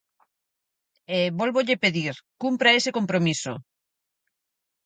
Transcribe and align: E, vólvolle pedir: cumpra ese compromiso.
E, 1.15 1.17
vólvolle 1.39 1.75
pedir: 1.83 2.15
cumpra 2.41 2.75
ese 2.79 2.91
compromiso. 2.97 3.53